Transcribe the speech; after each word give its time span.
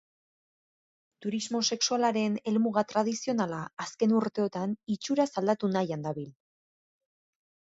Turismo 1.25 1.59
sexualaren 1.75 2.39
helmuga 2.51 2.85
tradizionala, 2.93 3.59
azken 3.85 4.17
urteotan 4.21 4.75
itxuraz 4.97 5.29
aldatu 5.43 5.71
nahian 5.77 6.09
dabil. 6.09 6.29